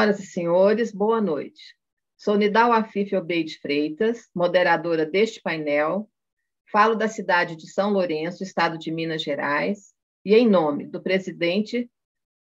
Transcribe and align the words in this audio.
Senhoras 0.00 0.20
e 0.20 0.26
senhores, 0.26 0.92
boa 0.92 1.20
noite. 1.20 1.76
Sou 2.16 2.34
Nidal 2.34 2.72
Afif 2.72 3.14
Obeide 3.14 3.58
Freitas, 3.58 4.30
moderadora 4.34 5.04
deste 5.04 5.42
painel. 5.42 6.08
Falo 6.72 6.94
da 6.94 7.06
cidade 7.06 7.54
de 7.54 7.70
São 7.70 7.92
Lourenço, 7.92 8.42
estado 8.42 8.78
de 8.78 8.90
Minas 8.90 9.22
Gerais, 9.22 9.92
e 10.24 10.34
em 10.34 10.48
nome 10.48 10.86
do 10.86 11.02
presidente 11.02 11.90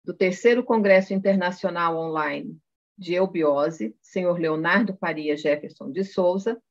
do 0.06 0.14
Terceiro 0.14 0.64
Congresso 0.64 1.16
Internacional 1.16 1.98
Online 1.98 2.56
de 2.96 3.16
Eubiose, 3.16 3.96
senhor 4.04 4.40
Leonardo 4.40 4.96
Faria 4.98 5.36
Jefferson 5.36 5.92
de 5.92 6.04
Souza, 6.04 6.62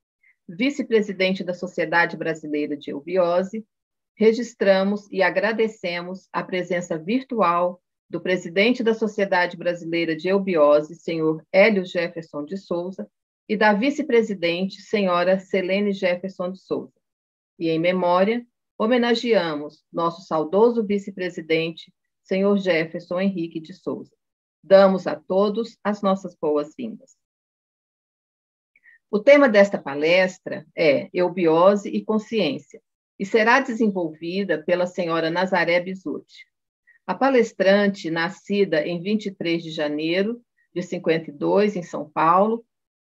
vice-presidente 0.49 1.43
da 1.43 1.53
Sociedade 1.53 2.17
Brasileira 2.17 2.77
de 2.77 2.93
Eubiose, 2.93 3.67
registramos 4.15 5.11
e 5.11 5.21
agradecemos 5.21 6.29
a 6.33 6.45
presença 6.45 6.97
virtual 6.97 7.83
do 8.11 8.21
presidente 8.21 8.83
da 8.83 8.93
Sociedade 8.93 9.57
Brasileira 9.57 10.17
de 10.17 10.29
Eubiose, 10.29 10.97
senhor 10.97 11.47
Hélio 11.53 11.85
Jefferson 11.85 12.45
de 12.45 12.57
Souza, 12.57 13.09
e 13.49 13.57
da 13.57 13.73
vice-presidente, 13.73 14.83
senhora 14.83 15.39
Selene 15.39 15.93
Jefferson 15.93 16.51
de 16.51 16.61
Souza. 16.61 16.93
E 17.57 17.69
em 17.69 17.79
memória, 17.79 18.45
homenageamos 18.77 19.85
nosso 19.93 20.23
saudoso 20.23 20.85
vice-presidente, 20.85 21.95
senhor 22.25 22.59
Jefferson 22.59 23.21
Henrique 23.21 23.61
de 23.61 23.73
Souza. 23.75 24.13
Damos 24.63 25.07
a 25.07 25.15
todos 25.15 25.79
as 25.85 26.03
nossas 26.03 26.35
boas-vindas. 26.35 27.17
O 29.09 29.21
tema 29.21 29.49
desta 29.49 29.79
palestra 29.79 30.67
é 30.77 31.09
Eubiose 31.13 31.89
e 31.89 32.05
Consciência 32.05 32.83
e 33.19 33.25
será 33.25 33.61
desenvolvida 33.61 34.63
pela 34.63 34.87
senhora 34.87 35.31
Nazaré 35.31 35.79
Bizuti. 35.81 36.50
A 37.11 37.15
palestrante, 37.17 38.09
nascida 38.09 38.87
em 38.87 39.03
23 39.03 39.65
de 39.65 39.73
janeiro 39.73 40.41
de 40.73 40.81
52, 40.81 41.75
em 41.75 41.83
São 41.83 42.09
Paulo, 42.09 42.65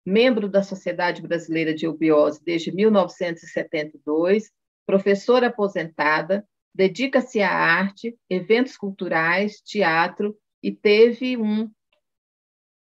membro 0.05 0.47
da 0.47 0.63
Sociedade 0.63 1.21
Brasileira 1.21 1.73
de 1.73 1.85
Eubiose 1.85 2.41
desde 2.41 2.71
1972, 2.71 4.49
professora 4.85 5.47
aposentada, 5.47 6.47
dedica-se 6.73 7.41
à 7.41 7.51
arte, 7.51 8.17
eventos 8.29 8.77
culturais, 8.77 9.59
teatro 9.59 10.37
e 10.63 10.71
teve 10.71 11.35
um 11.35 11.69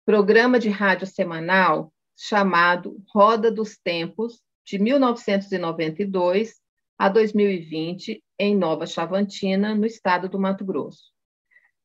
programa 0.04 0.58
de 0.58 0.68
rádio 0.68 1.06
semanal 1.06 1.90
chamado 2.14 3.02
Roda 3.08 3.50
dos 3.50 3.78
Tempos, 3.78 4.42
de 4.62 4.78
1992 4.78 6.60
a 6.98 7.08
2020, 7.08 8.24
em 8.36 8.56
Nova 8.56 8.84
Chavantina, 8.84 9.72
no 9.72 9.86
estado 9.86 10.28
do 10.28 10.36
Mato 10.36 10.64
Grosso. 10.64 11.12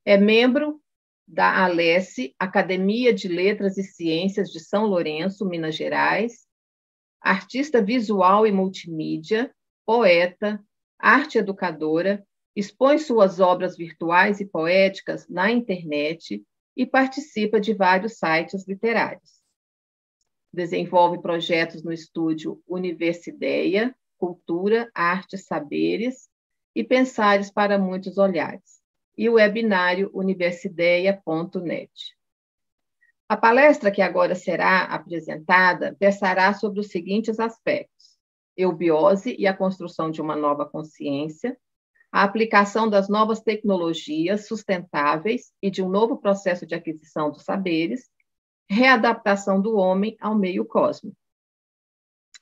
É 0.03 0.17
membro 0.17 0.81
da 1.27 1.63
Alesse, 1.63 2.35
Academia 2.39 3.13
de 3.13 3.27
Letras 3.27 3.77
e 3.77 3.83
Ciências 3.83 4.49
de 4.49 4.59
São 4.59 4.87
Lourenço, 4.87 5.45
Minas 5.45 5.75
Gerais, 5.75 6.47
artista 7.21 7.79
visual 7.79 8.47
e 8.47 8.51
multimídia, 8.51 9.53
poeta, 9.85 10.59
arte 10.97 11.37
educadora, 11.37 12.25
expõe 12.55 12.97
suas 12.97 13.39
obras 13.39 13.77
virtuais 13.77 14.39
e 14.39 14.45
poéticas 14.45 15.27
na 15.29 15.51
internet 15.51 16.43
e 16.75 16.85
participa 16.87 17.59
de 17.59 17.73
vários 17.73 18.17
sites 18.17 18.67
literários. 18.67 19.43
Desenvolve 20.51 21.21
projetos 21.21 21.83
no 21.83 21.93
estúdio 21.93 22.61
Universideia, 22.67 23.95
Cultura, 24.23 24.89
Arte, 24.95 25.37
Saberes 25.37 26.29
e 26.73 26.81
Pensares 26.81 27.51
para 27.51 27.77
Muitos 27.77 28.17
Olhares, 28.17 28.81
e 29.17 29.27
o 29.27 29.33
webinário 29.33 30.09
universideia.net. 30.13 31.91
A 33.27 33.35
palestra 33.35 33.91
que 33.91 34.01
agora 34.01 34.33
será 34.33 34.83
apresentada 34.83 35.93
versará 35.99 36.53
sobre 36.53 36.79
os 36.79 36.87
seguintes 36.87 37.37
aspectos: 37.37 38.17
eubiose 38.55 39.35
e 39.37 39.45
a 39.45 39.53
construção 39.53 40.09
de 40.09 40.21
uma 40.21 40.37
nova 40.37 40.65
consciência, 40.65 41.57
a 42.09 42.23
aplicação 42.23 42.89
das 42.89 43.09
novas 43.09 43.41
tecnologias 43.41 44.47
sustentáveis 44.47 45.51
e 45.61 45.69
de 45.69 45.83
um 45.83 45.89
novo 45.89 46.15
processo 46.15 46.65
de 46.65 46.73
aquisição 46.73 47.29
dos 47.29 47.43
saberes, 47.43 48.09
readaptação 48.69 49.61
do 49.61 49.75
homem 49.75 50.15
ao 50.21 50.33
meio 50.33 50.63
cósmico. 50.63 51.17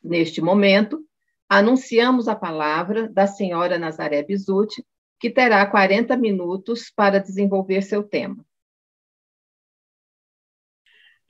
Neste 0.04 0.42
momento, 0.42 1.04
anunciamos 1.52 2.30
a 2.30 2.36
palavra 2.36 3.10
da 3.10 3.28
senhora 3.28 3.78
Nazaré 3.78 4.24
Bizuti, 4.24 4.86
que 5.20 5.30
terá 5.30 5.70
40 5.70 6.16
minutos 6.16 6.90
para 6.96 7.20
desenvolver 7.20 7.82
seu 7.82 8.04
tema. 8.04 8.46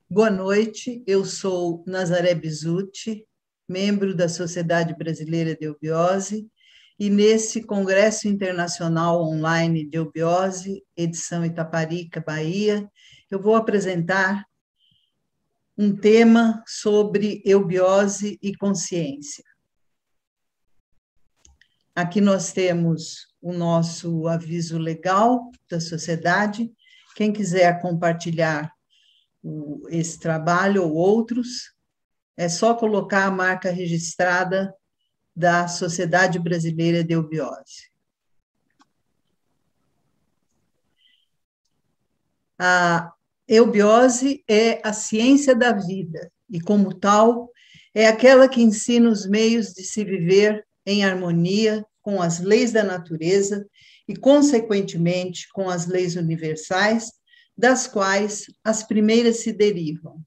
Boa 0.07 0.29
noite, 0.29 1.03
eu 1.07 1.25
sou 1.25 1.83
Nazaré 1.87 2.35
Bizuti, 2.35 3.25
membro 3.67 4.15
da 4.15 4.29
Sociedade 4.29 4.95
Brasileira 4.95 5.55
de 5.55 5.65
Eubiose, 5.65 6.47
e 6.99 7.09
nesse 7.09 7.63
Congresso 7.63 8.27
Internacional 8.27 9.23
Online 9.23 9.89
de 9.89 9.97
Eubiose, 9.97 10.83
edição 10.95 11.43
Itaparica, 11.43 12.21
Bahia, 12.21 12.87
eu 13.31 13.41
vou 13.41 13.55
apresentar 13.55 14.45
um 15.75 15.95
tema 15.95 16.63
sobre 16.67 17.41
eubiose 17.43 18.37
e 18.39 18.55
consciência. 18.55 19.43
Aqui 21.95 22.21
nós 22.21 22.53
temos 22.53 23.27
o 23.41 23.51
nosso 23.51 24.27
aviso 24.27 24.77
legal 24.77 25.51
da 25.69 25.79
sociedade. 25.79 26.71
Quem 27.15 27.33
quiser 27.33 27.81
compartilhar 27.81 28.71
esse 29.89 30.19
trabalho 30.19 30.83
ou 30.83 30.93
outros, 30.93 31.73
é 32.37 32.47
só 32.47 32.73
colocar 32.75 33.25
a 33.25 33.31
marca 33.31 33.71
registrada 33.71 34.73
da 35.35 35.67
Sociedade 35.67 36.39
Brasileira 36.39 37.03
de 37.03 37.13
Eubiose. 37.13 37.91
A 42.57 43.11
eubiose 43.47 44.43
é 44.47 44.87
a 44.87 44.93
ciência 44.93 45.55
da 45.55 45.73
vida 45.73 46.31
e, 46.49 46.61
como 46.61 46.93
tal, 46.93 47.51
é 47.93 48.07
aquela 48.07 48.47
que 48.47 48.61
ensina 48.61 49.09
os 49.09 49.25
meios 49.25 49.73
de 49.73 49.83
se 49.83 50.05
viver 50.05 50.65
em 50.85 51.03
harmonia 51.03 51.85
com 52.01 52.21
as 52.21 52.39
leis 52.39 52.71
da 52.71 52.83
natureza 52.83 53.67
e, 54.07 54.15
consequentemente, 54.15 55.47
com 55.53 55.69
as 55.69 55.85
leis 55.85 56.15
universais, 56.15 57.11
das 57.55 57.87
quais 57.87 58.47
as 58.63 58.83
primeiras 58.83 59.37
se 59.37 59.53
derivam. 59.53 60.23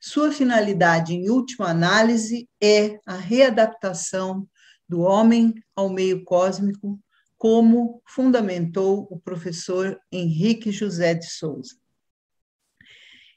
Sua 0.00 0.32
finalidade, 0.32 1.14
em 1.14 1.28
última 1.28 1.68
análise, 1.68 2.48
é 2.62 2.98
a 3.04 3.16
readaptação 3.16 4.48
do 4.88 5.00
homem 5.00 5.54
ao 5.76 5.90
meio 5.90 6.24
cósmico, 6.24 6.98
como 7.36 8.02
fundamentou 8.06 9.06
o 9.10 9.18
professor 9.18 9.98
Henrique 10.10 10.72
José 10.72 11.14
de 11.14 11.26
Souza. 11.26 11.76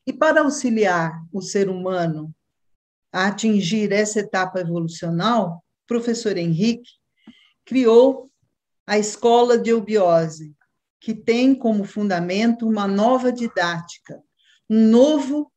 E 0.06 0.12
para 0.12 0.42
auxiliar 0.42 1.14
o 1.32 1.42
ser 1.42 1.70
humano 1.70 2.34
a 3.12 3.28
atingir 3.28 3.92
essa 3.92 4.20
etapa 4.20 4.60
evolucional, 4.60 5.63
professor 5.94 6.38
Henrique 6.38 6.90
criou 7.64 8.32
a 8.88 8.98
Escola 8.98 9.60
de 9.60 9.70
Eubiose, 9.70 10.56
que 11.00 11.14
tem 11.14 11.54
como 11.54 11.84
fundamento 11.84 12.68
uma 12.68 12.88
nova 12.88 13.32
didática, 13.32 14.20
um 14.68 14.88
novo 14.88 15.52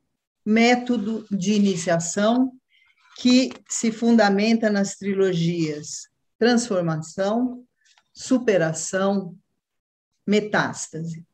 método 0.45 1.27
de 1.31 1.55
iniciação 1.55 2.53
que 3.17 3.51
se 3.67 3.91
fundamenta 3.91 4.69
nas 4.69 4.97
trilogias 4.97 6.11
transformação, 6.39 7.65
superação, 8.13 9.35
metástase. 10.27 11.25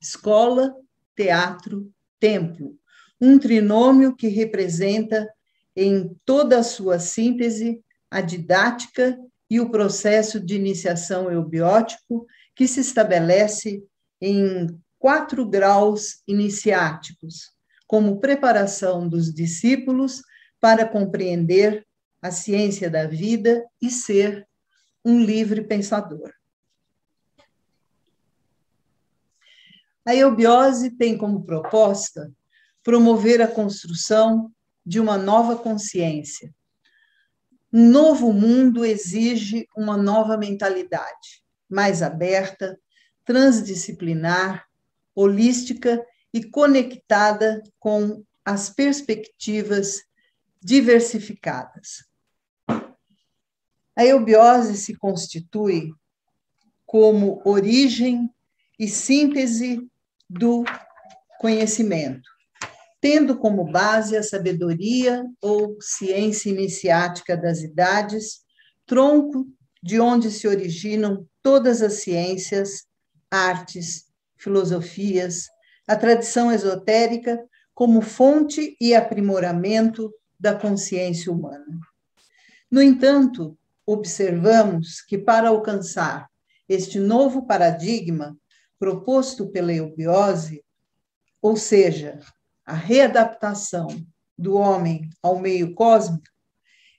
Escola, 0.00 0.72
teatro, 1.16 1.92
templo, 2.20 2.78
um 3.20 3.36
trinômio 3.36 4.14
que 4.14 4.28
representa 4.28 5.28
em 5.74 6.14
toda 6.24 6.60
a 6.60 6.62
sua 6.62 7.00
síntese 7.00 7.82
a 8.12 8.20
didática 8.20 9.18
e 9.48 9.58
o 9.58 9.70
processo 9.70 10.38
de 10.38 10.54
iniciação 10.54 11.32
eubiótico, 11.32 12.26
que 12.54 12.68
se 12.68 12.80
estabelece 12.80 13.82
em 14.20 14.66
quatro 14.98 15.48
graus 15.48 16.22
iniciáticos, 16.28 17.50
como 17.86 18.20
preparação 18.20 19.08
dos 19.08 19.32
discípulos 19.32 20.22
para 20.60 20.86
compreender 20.86 21.86
a 22.20 22.30
ciência 22.30 22.90
da 22.90 23.06
vida 23.06 23.64
e 23.80 23.90
ser 23.90 24.46
um 25.02 25.18
livre 25.18 25.64
pensador. 25.64 26.30
A 30.04 30.14
eubiose 30.14 30.90
tem 30.90 31.16
como 31.16 31.44
proposta 31.44 32.30
promover 32.82 33.40
a 33.40 33.48
construção 33.48 34.52
de 34.84 35.00
uma 35.00 35.16
nova 35.16 35.56
consciência, 35.56 36.52
um 37.72 37.88
novo 37.88 38.32
mundo 38.32 38.84
exige 38.84 39.66
uma 39.74 39.96
nova 39.96 40.36
mentalidade, 40.36 41.42
mais 41.68 42.02
aberta, 42.02 42.78
transdisciplinar, 43.24 44.66
holística 45.14 46.04
e 46.32 46.44
conectada 46.44 47.62
com 47.78 48.22
as 48.44 48.68
perspectivas 48.68 50.02
diversificadas. 50.60 52.04
A 53.96 54.04
eubiose 54.04 54.76
se 54.76 54.96
constitui 54.96 55.92
como 56.86 57.40
origem 57.44 58.30
e 58.78 58.88
síntese 58.88 59.86
do 60.28 60.64
conhecimento, 61.38 62.28
tendo 63.02 63.36
como 63.36 63.64
base 63.64 64.16
a 64.16 64.22
sabedoria 64.22 65.26
ou 65.40 65.76
ciência 65.80 66.48
iniciática 66.48 67.36
das 67.36 67.60
idades, 67.60 68.42
tronco 68.86 69.48
de 69.82 69.98
onde 69.98 70.30
se 70.30 70.46
originam 70.46 71.26
todas 71.42 71.82
as 71.82 71.94
ciências, 71.94 72.86
artes, 73.28 74.04
filosofias, 74.36 75.48
a 75.88 75.96
tradição 75.96 76.52
esotérica 76.52 77.44
como 77.74 78.00
fonte 78.02 78.76
e 78.80 78.94
aprimoramento 78.94 80.14
da 80.38 80.54
consciência 80.54 81.32
humana. 81.32 81.80
No 82.70 82.80
entanto, 82.80 83.58
observamos 83.84 85.00
que 85.00 85.18
para 85.18 85.48
alcançar 85.48 86.28
este 86.68 87.00
novo 87.00 87.48
paradigma 87.48 88.36
proposto 88.78 89.50
pela 89.50 89.72
eubiose, 89.72 90.64
ou 91.40 91.56
seja, 91.56 92.20
a 92.72 92.74
readaptação 92.74 93.86
do 94.38 94.56
homem 94.56 95.10
ao 95.22 95.38
meio 95.38 95.74
cósmico, 95.74 96.24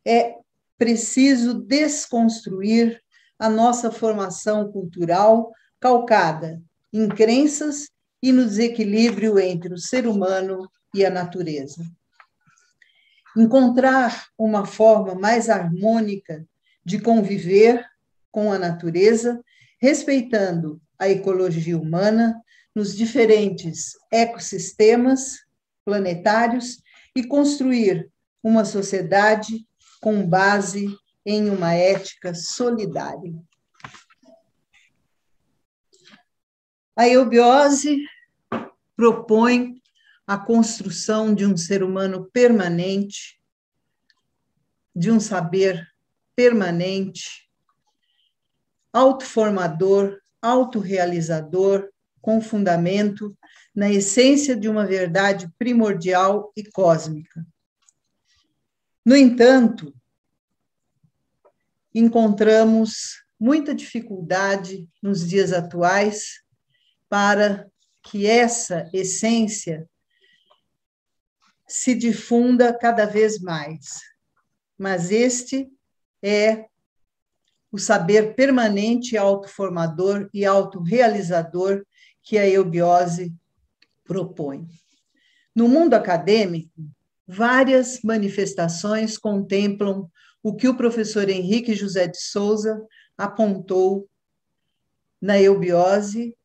é 0.06 0.36
preciso 0.78 1.56
desconstruir 1.56 3.02
a 3.40 3.50
nossa 3.50 3.90
formação 3.90 4.72
cultural 4.72 5.52
calcada 5.80 6.62
em 6.94 7.10
crenças 7.10 7.90
e 8.22 8.32
no 8.32 8.46
desequilíbrio 8.46 9.40
entre 9.40 9.74
o 9.74 9.78
ser 9.80 10.06
humano 10.06 10.70
e 10.94 11.04
a 11.04 11.10
natureza. 11.10 11.84
Encontrar 13.36 14.28
uma 14.38 14.68
forma 14.68 15.16
mais 15.16 15.50
harmônica 15.50 16.46
de 16.86 17.00
conviver 17.00 17.84
com 18.32 18.54
a 18.54 18.60
natureza, 18.60 19.44
respeitando 19.82 20.80
a 21.00 21.10
ecologia 21.10 21.80
humana 21.80 22.40
nos 22.76 22.96
diferentes 22.96 23.94
ecossistemas 24.12 25.43
planetários 25.86 26.82
e 27.16 27.24
construir 27.24 28.10
uma 28.42 28.66
sociedade 28.66 29.66
com 30.02 30.26
base 30.28 30.88
em 31.26 31.50
uma 31.50 31.74
ética 31.74 32.34
solidária. 32.34 33.34
A 36.96 37.08
eubiose 37.08 38.06
propõe 38.96 39.82
a 40.28 40.38
construção 40.38 41.34
de 41.34 41.46
um 41.46 41.58
ser 41.58 41.84
humano 41.84 42.30
permanente, 42.32 43.42
de 44.96 45.10
um 45.12 45.20
saber 45.20 45.88
permanente, 46.36 47.50
autoformador, 48.92 50.22
autorrealizador, 50.42 51.90
com 52.22 52.40
fundamento 52.40 53.36
na 53.76 53.92
essência 53.92 54.56
de 54.56 54.70
uma 54.70 54.86
verdade 54.86 55.52
primordial 55.58 56.52
e 56.56 56.64
cósmica. 56.64 57.46
No 59.06 59.16
entanto, 59.16 59.94
encontramos 61.94 63.24
muita 63.40 63.74
dificuldade 63.74 64.88
nos 65.02 65.28
dias 65.28 65.52
atuais 65.52 66.42
para 67.10 67.68
que 68.04 68.26
essa 68.26 68.90
essência 68.94 69.90
se 71.68 71.96
difunda 71.96 72.78
cada 72.78 73.06
vez 73.06 73.40
mais. 73.40 74.00
Mas 74.78 75.12
este 75.12 75.70
é 76.22 76.68
o 77.72 77.78
saber 77.80 78.36
permanente, 78.36 79.18
autoformador 79.18 80.30
e 80.34 80.46
autorrealizador 80.46 81.84
que 82.22 82.38
a 82.38 82.48
eubiose 82.48 83.34
propõe. 84.04 84.68
No 85.56 85.68
mundo 85.68 85.94
acadêmico, 85.94 86.72
várias 87.28 88.02
manifestações 88.04 89.18
contemplam 89.18 90.10
o 90.42 90.56
que 90.56 90.68
o 90.68 90.76
professor 90.76 91.30
Henrique 91.30 91.74
José 91.74 92.08
de 92.08 92.20
Souza 92.20 92.86
apontou 93.18 94.10
na 95.22 95.40
eubiose, 95.40 96.36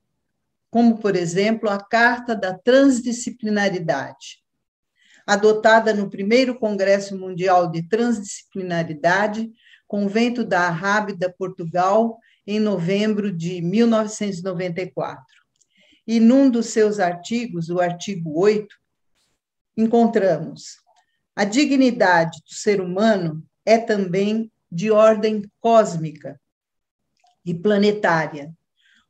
como, 0.70 0.98
por 0.98 1.16
exemplo, 1.16 1.68
a 1.68 1.78
Carta 1.78 2.36
da 2.36 2.56
Transdisciplinaridade, 2.56 4.44
adotada 5.26 5.92
no 5.92 6.08
primeiro 6.08 6.58
Congresso 6.58 7.18
Mundial 7.18 7.70
de 7.70 7.82
Transdisciplinaridade, 7.88 9.50
Convento 9.86 10.44
da 10.44 10.68
Arrábida, 10.68 11.34
Portugal, 11.36 12.18
em 12.46 12.60
novembro 12.60 13.32
de 13.32 13.60
1994. 13.62 15.24
E 16.08 16.18
num 16.18 16.50
dos 16.50 16.66
seus 16.66 16.98
artigos, 16.98 17.68
o 17.68 17.78
artigo 17.78 18.40
8, 18.40 18.74
encontramos 19.76 20.78
a 21.38 21.44
dignidade 21.44 22.42
do 22.42 22.52
ser 22.52 22.80
humano 22.80 23.46
é 23.64 23.78
também 23.78 24.50
de 24.68 24.90
ordem 24.90 25.48
cósmica 25.60 26.36
e 27.46 27.54
planetária. 27.54 28.52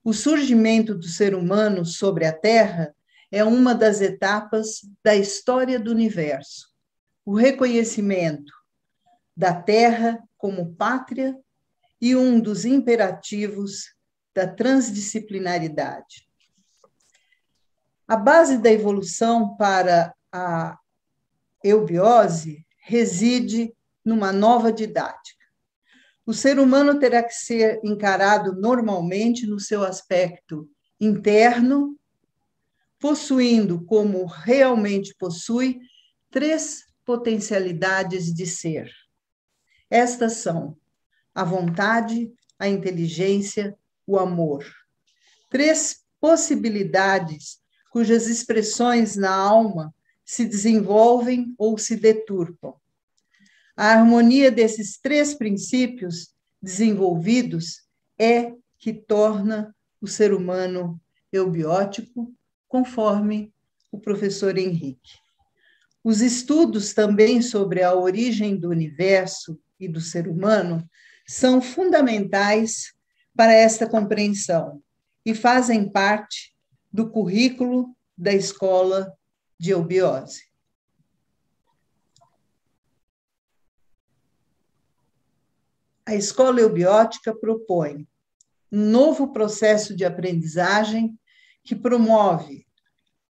O 0.04 0.12
surgimento 0.12 0.94
do 0.94 1.06
ser 1.08 1.34
humano 1.34 1.86
sobre 1.86 2.26
a 2.26 2.32
Terra 2.34 2.94
é 3.32 3.42
uma 3.42 3.74
das 3.74 4.02
etapas 4.02 4.82
da 5.02 5.16
história 5.16 5.80
do 5.80 5.90
universo. 5.90 6.68
O 7.24 7.34
reconhecimento 7.34 8.52
da 9.34 9.54
Terra 9.54 10.22
como 10.36 10.74
pátria 10.74 11.34
e 11.98 12.14
um 12.14 12.38
dos 12.38 12.66
imperativos 12.66 13.94
da 14.34 14.46
transdisciplinaridade. 14.46 16.27
A 18.08 18.16
base 18.16 18.56
da 18.56 18.72
evolução 18.72 19.54
para 19.56 20.14
a 20.32 20.78
eubiose 21.62 22.66
reside 22.78 23.74
numa 24.02 24.32
nova 24.32 24.72
didática. 24.72 25.44
O 26.24 26.32
ser 26.32 26.58
humano 26.58 26.98
terá 26.98 27.22
que 27.22 27.34
ser 27.34 27.78
encarado 27.84 28.58
normalmente 28.58 29.46
no 29.46 29.60
seu 29.60 29.84
aspecto 29.84 30.66
interno 30.98 31.98
possuindo 32.98 33.84
como 33.84 34.24
realmente 34.24 35.14
possui 35.14 35.78
três 36.30 36.86
potencialidades 37.04 38.32
de 38.32 38.46
ser. 38.46 38.90
Estas 39.90 40.34
são 40.38 40.76
a 41.34 41.44
vontade, 41.44 42.32
a 42.58 42.66
inteligência, 42.66 43.76
o 44.06 44.18
amor. 44.18 44.64
Três 45.50 46.04
possibilidades 46.18 47.57
cujas 47.90 48.26
expressões 48.26 49.16
na 49.16 49.34
alma 49.34 49.94
se 50.24 50.44
desenvolvem 50.44 51.54
ou 51.56 51.78
se 51.78 51.96
deturpam. 51.96 52.74
A 53.76 53.86
harmonia 53.92 54.50
desses 54.50 54.98
três 54.98 55.34
princípios 55.34 56.34
desenvolvidos 56.60 57.82
é 58.18 58.52
que 58.78 58.92
torna 58.92 59.74
o 60.00 60.06
ser 60.06 60.34
humano 60.34 61.00
eubiótico 61.32 62.32
conforme 62.66 63.52
o 63.90 63.98
professor 63.98 64.58
Henrique. 64.58 65.12
Os 66.04 66.20
estudos 66.20 66.92
também 66.92 67.40
sobre 67.40 67.82
a 67.82 67.94
origem 67.94 68.56
do 68.56 68.68
universo 68.68 69.58
e 69.78 69.88
do 69.88 70.00
ser 70.00 70.28
humano 70.28 70.88
são 71.26 71.60
fundamentais 71.60 72.92
para 73.36 73.52
esta 73.52 73.88
compreensão 73.88 74.82
e 75.24 75.34
fazem 75.34 75.88
parte 75.90 76.52
do 76.92 77.10
currículo 77.10 77.94
da 78.16 78.32
escola 78.32 79.16
de 79.58 79.70
eubiose. 79.70 80.48
A 86.06 86.14
escola 86.14 86.60
eubiótica 86.60 87.34
propõe 87.34 88.08
um 88.72 88.90
novo 88.90 89.32
processo 89.32 89.94
de 89.94 90.04
aprendizagem 90.04 91.18
que 91.62 91.76
promove 91.76 92.66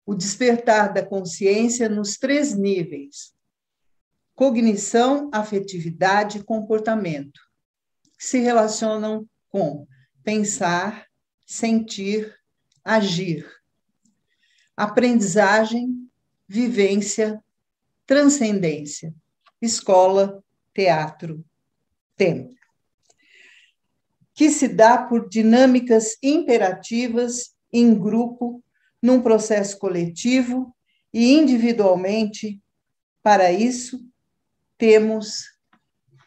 o 0.04 0.14
despertar 0.14 0.92
da 0.92 1.04
consciência 1.04 1.88
nos 1.88 2.16
três 2.16 2.54
níveis: 2.54 3.32
cognição, 4.34 5.30
afetividade 5.32 6.38
e 6.38 6.42
comportamento, 6.42 7.40
que 8.18 8.24
se 8.24 8.38
relacionam 8.40 9.24
com 9.48 9.86
pensar, 10.24 11.06
sentir, 11.46 12.34
agir. 12.84 13.48
Aprendizagem, 14.76 16.08
vivência, 16.46 17.42
transcendência, 18.06 19.14
escola, 19.60 20.42
teatro, 20.74 21.44
tempo. 22.16 22.54
Que 24.34 24.50
se 24.50 24.68
dá 24.68 24.98
por 24.98 25.28
dinâmicas 25.28 26.16
imperativas 26.22 27.54
em 27.72 27.94
grupo 27.98 28.62
num 29.00 29.22
processo 29.22 29.78
coletivo 29.78 30.74
e 31.12 31.32
individualmente. 31.34 32.60
Para 33.22 33.52
isso, 33.52 34.04
temos 34.76 35.44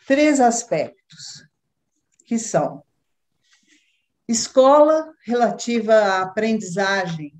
três 0.08 0.40
aspectos, 0.40 1.48
que 2.26 2.40
são 2.40 2.84
escola 4.28 5.14
relativa 5.26 5.94
à 5.94 6.22
aprendizagem, 6.22 7.34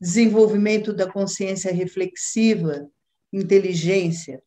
desenvolvimento 0.00 0.92
da 0.92 1.10
consciência 1.10 1.72
reflexiva, 1.72 2.88
inteligência, 3.32 4.42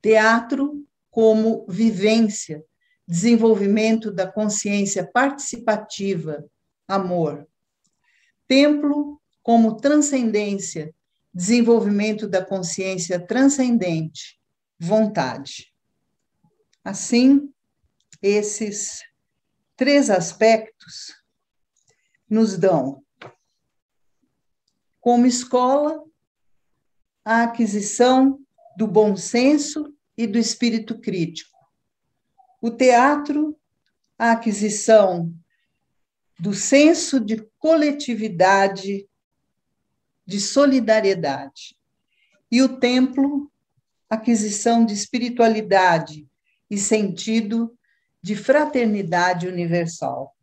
teatro 0.00 0.86
como 1.10 1.66
vivência, 1.68 2.64
desenvolvimento 3.06 4.10
da 4.10 4.30
consciência 4.30 5.04
participativa, 5.04 6.44
amor, 6.86 7.46
templo 8.46 9.20
como 9.42 9.76
transcendência, 9.76 10.94
desenvolvimento 11.32 12.28
da 12.28 12.44
consciência 12.44 13.18
transcendente, 13.18 14.38
vontade. 14.78 15.72
Assim, 16.84 17.52
esses 18.22 19.02
três 19.76 20.10
aspectos 20.10 21.14
nos 22.28 22.56
dão, 22.56 23.02
como 25.00 25.26
escola, 25.26 26.02
a 27.24 27.44
aquisição 27.44 28.40
do 28.76 28.86
bom 28.86 29.16
senso 29.16 29.94
e 30.16 30.26
do 30.26 30.38
espírito 30.38 30.98
crítico. 30.98 31.58
O 32.60 32.70
teatro, 32.70 33.58
a 34.18 34.32
aquisição 34.32 35.32
do 36.38 36.52
senso 36.52 37.20
de 37.20 37.42
coletividade, 37.58 39.08
de 40.26 40.40
solidariedade. 40.40 41.76
E 42.50 42.62
o 42.62 42.78
templo, 42.78 43.50
aquisição 44.08 44.84
de 44.84 44.94
espiritualidade 44.94 46.26
e 46.70 46.78
sentido 46.78 47.76
de 48.24 48.34
fraternidade 48.34 49.46
universal. 49.46 50.34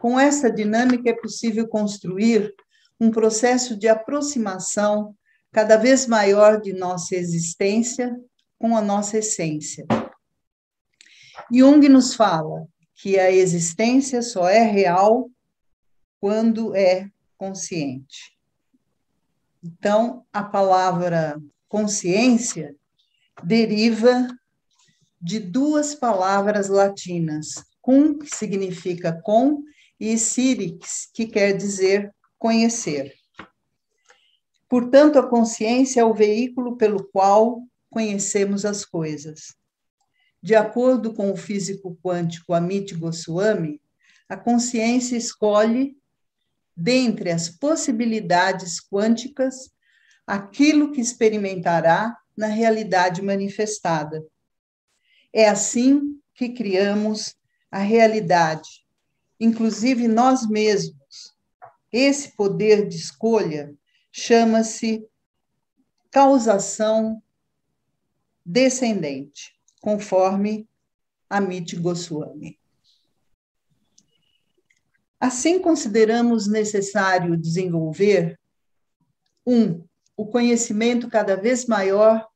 Com 0.00 0.18
essa 0.18 0.50
dinâmica 0.50 1.10
é 1.10 1.12
possível 1.12 1.68
construir 1.68 2.50
um 2.98 3.10
processo 3.10 3.76
de 3.76 3.88
aproximação 3.88 5.14
cada 5.52 5.76
vez 5.76 6.06
maior 6.06 6.62
de 6.62 6.72
nossa 6.72 7.14
existência 7.14 8.18
com 8.58 8.74
a 8.74 8.80
nossa 8.80 9.18
essência. 9.18 9.84
Jung 11.52 11.86
nos 11.90 12.14
fala 12.14 12.66
que 12.94 13.18
a 13.18 13.30
existência 13.30 14.22
só 14.22 14.48
é 14.48 14.62
real 14.62 15.30
quando 16.18 16.74
é 16.74 17.06
consciente. 17.36 18.34
Então, 19.62 20.24
a 20.32 20.42
palavra 20.42 21.38
consciência 21.68 22.74
deriva 23.44 24.26
de 25.20 25.40
duas 25.40 25.94
palavras 25.94 26.68
latinas, 26.68 27.64
cum, 27.80 28.18
que 28.18 28.34
significa 28.34 29.12
com, 29.12 29.62
e 29.98 30.16
sirix, 30.16 31.08
que 31.12 31.26
quer 31.26 31.56
dizer 31.56 32.14
conhecer. 32.38 33.12
Portanto, 34.68 35.18
a 35.18 35.26
consciência 35.26 36.00
é 36.00 36.04
o 36.04 36.14
veículo 36.14 36.76
pelo 36.76 37.02
qual 37.04 37.62
conhecemos 37.90 38.64
as 38.64 38.84
coisas. 38.84 39.56
De 40.40 40.54
acordo 40.54 41.14
com 41.14 41.32
o 41.32 41.36
físico 41.36 41.98
quântico 42.02 42.52
Amit 42.52 42.94
Goswami, 42.94 43.80
a 44.28 44.36
consciência 44.36 45.16
escolhe, 45.16 45.96
dentre 46.76 47.32
as 47.32 47.48
possibilidades 47.48 48.78
quânticas, 48.80 49.70
aquilo 50.24 50.92
que 50.92 51.00
experimentará 51.00 52.16
na 52.36 52.46
realidade 52.46 53.20
manifestada 53.20 54.22
é 55.38 55.48
assim 55.48 56.20
que 56.34 56.48
criamos 56.48 57.36
a 57.70 57.78
realidade, 57.78 58.84
inclusive 59.38 60.08
nós 60.08 60.48
mesmos. 60.48 61.32
Esse 61.92 62.34
poder 62.34 62.88
de 62.88 62.96
escolha 62.96 63.72
chama-se 64.10 65.06
causação 66.10 67.22
descendente, 68.44 69.56
conforme 69.80 70.68
Amit 71.30 71.76
Goswami. 71.76 72.58
Assim, 75.20 75.60
consideramos 75.60 76.48
necessário 76.48 77.36
desenvolver 77.36 78.36
um, 79.46 79.84
o 80.16 80.26
conhecimento 80.26 81.08
cada 81.08 81.36
vez 81.36 81.64
maior 81.64 82.28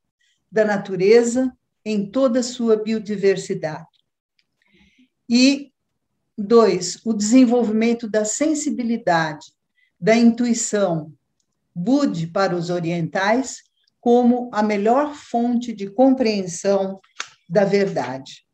da 0.49 0.63
natureza 0.63 1.53
em 1.85 2.09
toda 2.09 2.39
a 2.39 2.43
sua 2.43 2.77
biodiversidade. 2.77 3.87
E, 5.29 5.71
dois, 6.37 6.99
o 7.05 7.13
desenvolvimento 7.13 8.09
da 8.09 8.25
sensibilidade, 8.25 9.53
da 9.99 10.15
intuição, 10.15 11.13
Budi 11.75 12.27
para 12.27 12.55
os 12.55 12.69
orientais, 12.69 13.63
como 13.99 14.49
a 14.53 14.61
melhor 14.61 15.15
fonte 15.15 15.73
de 15.73 15.89
compreensão 15.89 16.99
da 17.49 17.65
verdade. 17.65 18.45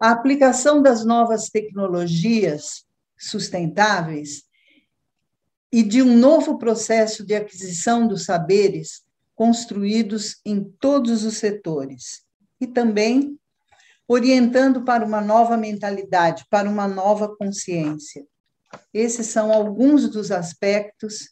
A 0.00 0.10
aplicação 0.10 0.82
das 0.82 1.04
novas 1.04 1.48
tecnologias 1.48 2.86
sustentáveis 3.18 4.44
e 5.70 5.82
de 5.82 6.02
um 6.02 6.16
novo 6.16 6.58
processo 6.58 7.24
de 7.24 7.34
aquisição 7.34 8.06
dos 8.06 8.24
saberes 8.24 9.04
construídos 9.34 10.40
em 10.44 10.64
todos 10.64 11.24
os 11.24 11.38
setores 11.38 12.24
e 12.60 12.66
também 12.66 13.38
orientando 14.06 14.84
para 14.84 15.04
uma 15.04 15.20
nova 15.20 15.56
mentalidade, 15.56 16.44
para 16.50 16.68
uma 16.68 16.86
nova 16.86 17.34
consciência. 17.36 18.26
Esses 18.92 19.26
são 19.28 19.52
alguns 19.52 20.08
dos 20.08 20.30
aspectos 20.30 21.30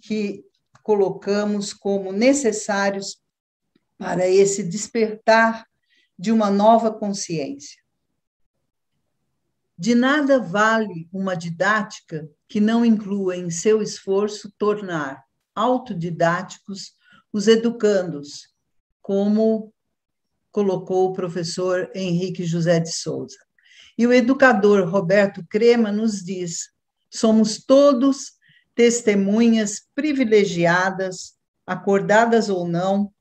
que 0.00 0.44
colocamos 0.82 1.72
como 1.72 2.12
necessários 2.12 3.20
para 3.98 4.28
esse 4.28 4.62
despertar 4.62 5.66
de 6.18 6.30
uma 6.30 6.50
nova 6.50 6.92
consciência. 6.92 7.82
De 9.76 9.94
nada 9.94 10.38
vale 10.38 11.08
uma 11.12 11.34
didática 11.34 12.28
que 12.48 12.60
não 12.60 12.84
inclua 12.84 13.36
em 13.36 13.50
seu 13.50 13.82
esforço 13.82 14.52
tornar 14.56 15.24
autodidáticos 15.54 16.94
os 17.34 17.48
educandos, 17.48 18.48
como 19.02 19.74
colocou 20.52 21.10
o 21.10 21.12
professor 21.12 21.90
Henrique 21.92 22.44
José 22.44 22.78
de 22.78 22.92
Souza. 22.92 23.36
E 23.98 24.06
o 24.06 24.12
educador 24.12 24.88
Roberto 24.88 25.44
Crema 25.50 25.90
nos 25.90 26.22
diz: 26.22 26.70
somos 27.10 27.58
todos 27.64 28.34
testemunhas 28.72 29.82
privilegiadas, 29.96 31.34
acordadas 31.66 32.48
ou 32.48 32.68
não, 32.68 33.12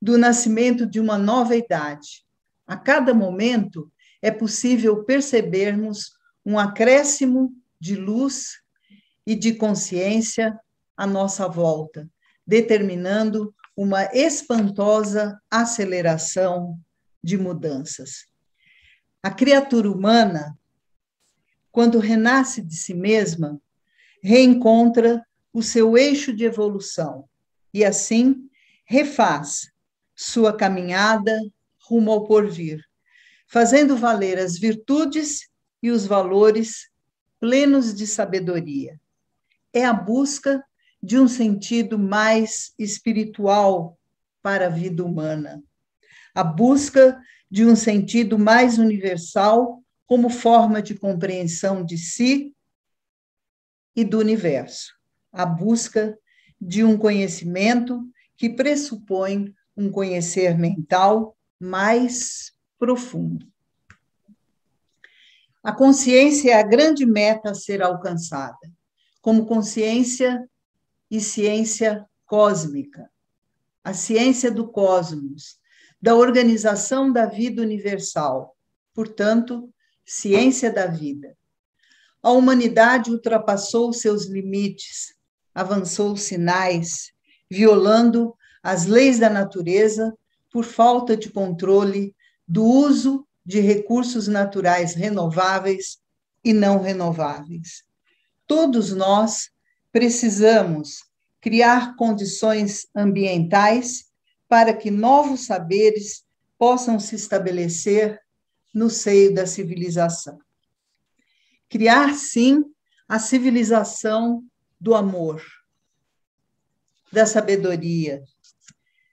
do 0.00 0.16
nascimento 0.16 0.86
de 0.86 0.98
uma 0.98 1.18
nova 1.18 1.54
idade. 1.54 2.24
A 2.66 2.76
cada 2.76 3.12
momento 3.12 3.92
é 4.22 4.30
possível 4.30 5.04
percebermos 5.04 6.12
um 6.44 6.58
acréscimo 6.58 7.52
de 7.78 7.96
luz 7.96 8.62
e 9.26 9.34
de 9.34 9.54
consciência 9.54 10.58
à 10.96 11.06
nossa 11.06 11.46
volta, 11.46 12.08
determinando 12.46 13.54
uma 13.78 14.06
espantosa 14.06 15.40
aceleração 15.48 16.76
de 17.22 17.38
mudanças. 17.38 18.26
A 19.22 19.30
criatura 19.30 19.88
humana, 19.88 20.58
quando 21.70 22.00
renasce 22.00 22.60
de 22.60 22.74
si 22.74 22.92
mesma, 22.92 23.62
reencontra 24.20 25.24
o 25.52 25.62
seu 25.62 25.96
eixo 25.96 26.32
de 26.32 26.44
evolução 26.44 27.28
e, 27.72 27.84
assim, 27.84 28.50
refaz 28.84 29.70
sua 30.12 30.56
caminhada 30.56 31.40
rumo 31.88 32.10
ao 32.10 32.26
porvir, 32.26 32.84
fazendo 33.46 33.96
valer 33.96 34.40
as 34.40 34.58
virtudes 34.58 35.48
e 35.80 35.92
os 35.92 36.04
valores 36.04 36.90
plenos 37.38 37.94
de 37.94 38.08
sabedoria. 38.08 39.00
É 39.72 39.84
a 39.84 39.92
busca 39.92 40.64
de 41.02 41.18
um 41.18 41.28
sentido 41.28 41.98
mais 41.98 42.72
espiritual 42.78 43.98
para 44.42 44.66
a 44.66 44.70
vida 44.70 45.04
humana. 45.04 45.62
A 46.34 46.42
busca 46.42 47.20
de 47.50 47.64
um 47.64 47.76
sentido 47.76 48.38
mais 48.38 48.78
universal 48.78 49.82
como 50.06 50.30
forma 50.30 50.82
de 50.82 50.94
compreensão 50.94 51.84
de 51.84 51.98
si 51.98 52.54
e 53.94 54.04
do 54.04 54.18
universo. 54.18 54.94
A 55.32 55.44
busca 55.44 56.18
de 56.60 56.82
um 56.82 56.96
conhecimento 56.96 58.02
que 58.36 58.48
pressupõe 58.48 59.54
um 59.76 59.90
conhecer 59.90 60.58
mental 60.58 61.36
mais 61.60 62.52
profundo. 62.78 63.46
A 65.62 65.72
consciência 65.72 66.52
é 66.52 66.54
a 66.54 66.62
grande 66.62 67.04
meta 67.04 67.50
a 67.50 67.54
ser 67.54 67.82
alcançada, 67.82 68.58
como 69.20 69.46
consciência 69.46 70.48
e 71.10 71.20
ciência 71.20 72.06
cósmica, 72.26 73.10
a 73.82 73.94
ciência 73.94 74.50
do 74.50 74.68
cosmos, 74.68 75.58
da 76.00 76.14
organização 76.14 77.12
da 77.12 77.26
vida 77.26 77.62
universal, 77.62 78.56
portanto, 78.94 79.72
ciência 80.04 80.72
da 80.72 80.86
vida. 80.86 81.36
A 82.22 82.30
humanidade 82.30 83.10
ultrapassou 83.10 83.92
seus 83.92 84.26
limites, 84.26 85.14
avançou 85.54 86.16
sinais, 86.16 87.12
violando 87.50 88.34
as 88.62 88.86
leis 88.86 89.18
da 89.18 89.30
natureza 89.30 90.16
por 90.50 90.64
falta 90.64 91.16
de 91.16 91.30
controle 91.30 92.14
do 92.46 92.64
uso 92.64 93.26
de 93.44 93.60
recursos 93.60 94.28
naturais 94.28 94.94
renováveis 94.94 95.98
e 96.44 96.52
não 96.52 96.80
renováveis. 96.80 97.82
Todos 98.46 98.92
nós 98.92 99.50
precisamos 99.98 101.02
criar 101.40 101.96
condições 101.96 102.86
ambientais 102.94 104.04
para 104.48 104.72
que 104.72 104.92
novos 104.92 105.46
saberes 105.46 106.24
possam 106.56 107.00
se 107.00 107.16
estabelecer 107.16 108.16
no 108.72 108.88
seio 108.88 109.34
da 109.34 109.44
civilização. 109.44 110.38
Criar, 111.68 112.14
sim, 112.14 112.64
a 113.08 113.18
civilização 113.18 114.44
do 114.80 114.94
amor, 114.94 115.42
da 117.12 117.26
sabedoria, 117.26 118.22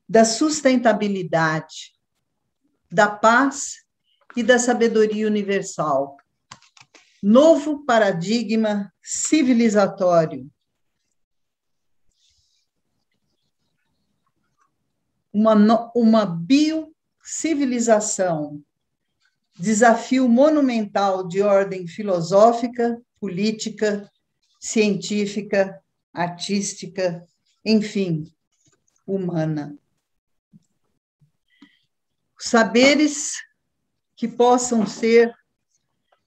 da 0.07 0.23
sustentabilidade, 0.23 1.95
da 2.91 3.07
paz 3.07 3.77
e 4.37 4.43
da 4.43 4.59
sabedoria 4.59 5.25
universal. 5.25 6.15
Novo 7.23 7.83
paradigma 7.87 8.93
civilizatório. 9.01 10.47
Uma, 15.35 15.91
uma 15.93 16.25
biocivilização, 16.25 18.63
desafio 19.59 20.29
monumental 20.29 21.27
de 21.27 21.41
ordem 21.41 21.85
filosófica, 21.87 22.97
política, 23.19 24.09
científica, 24.61 25.77
artística, 26.13 27.27
enfim, 27.65 28.33
humana. 29.05 29.77
Saberes 32.39 33.33
que 34.15 34.29
possam 34.29 34.87
ser 34.87 35.35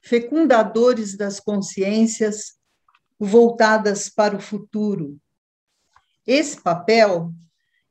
fecundadores 0.02 1.16
das 1.16 1.40
consciências 1.40 2.58
voltadas 3.18 4.10
para 4.10 4.36
o 4.36 4.40
futuro. 4.40 5.18
Esse 6.26 6.60
papel 6.60 7.32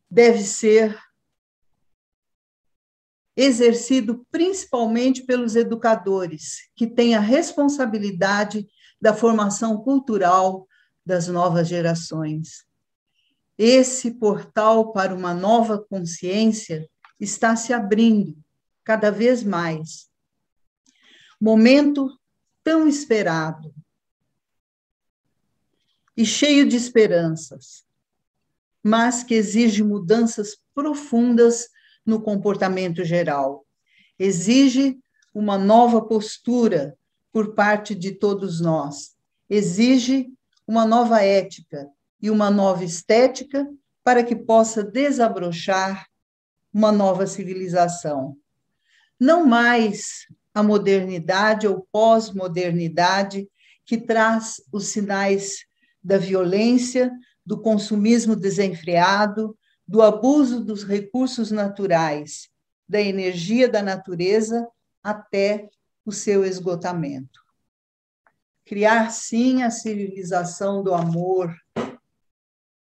deve 0.10 0.44
ser 0.44 0.98
exercido 3.38 4.26
principalmente 4.32 5.24
pelos 5.24 5.56
educadores, 5.56 6.72
que 6.76 6.88
têm 6.88 7.14
a 7.14 7.20
responsabilidade 7.20 8.68
da 9.00 9.14
formação 9.14 9.78
cultural 9.78 10.68
das 11.06 11.28
novas 11.28 11.68
gerações. 11.68 12.66
Esse 13.56 14.12
portal 14.16 14.92
para 14.92 15.14
uma 15.14 15.36
nova 15.36 15.78
consciência 15.78 16.90
está 17.20 17.56
se 17.56 17.72
abrindo 17.74 18.36
cada 18.84 19.12
vez 19.12 19.44
mais. 19.44 20.10
Momento 21.40 22.10
tão 22.64 22.88
esperado 22.88 23.72
e 26.16 26.26
cheio 26.26 26.68
de 26.68 26.76
esperanças, 26.76 27.86
mas 28.84 29.24
que 29.24 29.36
exige 29.36 29.84
mudanças 29.84 30.58
profundas 30.74 31.70
no 32.08 32.22
comportamento 32.22 33.04
geral. 33.04 33.66
Exige 34.18 34.98
uma 35.34 35.58
nova 35.58 36.02
postura 36.02 36.98
por 37.32 37.54
parte 37.54 37.94
de 37.94 38.14
todos 38.14 38.62
nós. 38.62 39.16
Exige 39.50 40.30
uma 40.66 40.86
nova 40.86 41.22
ética 41.22 41.88
e 42.22 42.32
uma 42.32 42.50
nova 42.50 42.84
estética 42.84 43.68
para 44.04 44.24
que 44.24 44.36
possa 44.36 44.84
desabrochar 44.84 46.08
uma 46.74 46.92
nova 46.92 47.28
civilização. 47.28 48.38
Não 49.20 49.46
mais 49.46 50.26
a 50.54 50.64
modernidade 50.64 51.68
ou 51.68 51.88
pós-modernidade 51.92 53.48
que 53.86 53.98
traz 53.98 54.62
os 54.72 54.88
sinais 54.88 55.66
da 56.04 56.18
violência, 56.18 57.12
do 57.46 57.62
consumismo 57.62 58.36
desenfreado, 58.36 59.58
do 59.88 60.02
abuso 60.02 60.60
dos 60.64 60.84
recursos 60.84 61.50
naturais, 61.50 62.50
da 62.88 63.02
energia 63.02 63.68
da 63.70 63.82
natureza 63.82 64.68
até 65.02 65.70
o 66.06 66.12
seu 66.12 66.46
esgotamento. 66.46 67.40
Criar, 68.66 69.10
sim, 69.12 69.64
a 69.64 69.72
civilização 69.72 70.84
do 70.84 70.94
amor, 70.94 71.56